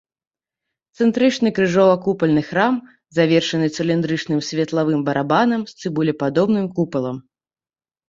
Цэнтрычны 0.99 1.49
крыжова-купальны 1.59 2.43
храм, 2.49 2.81
завершаны 3.17 3.67
цыліндрычным 3.75 4.39
светлавым 4.51 5.01
барабанам 5.13 5.61
з 5.71 5.81
цыбулепадобным 5.81 6.67
купалам. 6.77 7.17